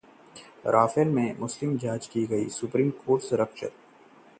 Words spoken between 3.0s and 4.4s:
court ने सुरक्षित रखा फैसला